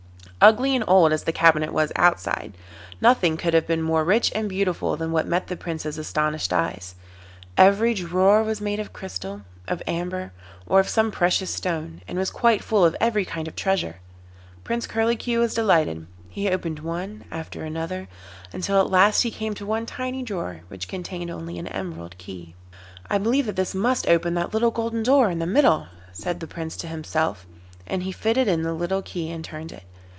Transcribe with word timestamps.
Ugly 0.43 0.73
and 0.75 0.83
old 0.87 1.13
as 1.13 1.25
the 1.25 1.31
cabinet 1.31 1.71
was 1.71 1.91
outside, 1.95 2.57
nothing 2.99 3.37
could 3.37 3.53
have 3.53 3.67
been 3.67 3.83
more 3.83 4.03
rich 4.03 4.31
and 4.33 4.49
beautiful 4.49 4.97
than 4.97 5.11
what 5.11 5.27
met 5.27 5.45
the 5.45 5.55
Prince's 5.55 5.99
astonished 5.99 6.51
eyes. 6.51 6.95
Every 7.59 7.93
drawer 7.93 8.41
was 8.41 8.59
made 8.59 8.79
of 8.79 8.91
crystal, 8.91 9.41
of 9.67 9.83
amber, 9.85 10.33
or 10.65 10.79
of 10.79 10.89
some 10.89 11.11
precious 11.11 11.53
stone, 11.53 12.01
and 12.07 12.17
was 12.17 12.31
quite 12.31 12.63
full 12.63 12.83
of 12.83 12.95
every 12.99 13.23
kind 13.23 13.47
of 13.47 13.55
treasure. 13.55 13.97
Prince 14.63 14.87
Curlicue 14.87 15.37
was 15.37 15.53
delighted; 15.53 16.07
he 16.27 16.49
opened 16.49 16.79
one 16.79 17.23
after 17.29 17.61
another, 17.63 18.07
until 18.51 18.81
at 18.81 18.89
last 18.89 19.21
he 19.21 19.29
came 19.29 19.53
to 19.53 19.65
one 19.67 19.85
tiny 19.85 20.23
drawer 20.23 20.61
which 20.69 20.87
contained 20.87 21.29
only 21.29 21.59
an 21.59 21.67
emerald 21.67 22.17
key. 22.17 22.55
'I 23.11 23.19
believe 23.19 23.45
that 23.45 23.57
this 23.57 23.75
must 23.75 24.07
open 24.09 24.33
that 24.33 24.55
little 24.55 24.71
golden 24.71 25.03
door 25.03 25.29
in 25.29 25.37
the 25.37 25.45
middle,' 25.45 25.85
said 26.11 26.39
the 26.39 26.47
Prince 26.47 26.75
to 26.77 26.87
himself. 26.87 27.45
And 27.85 28.01
he 28.01 28.11
fitted 28.11 28.47
in 28.47 28.63
the 28.63 28.73
little 28.73 29.03
key 29.03 29.29
and 29.29 29.45
turned 29.45 29.71
it. 29.71 29.83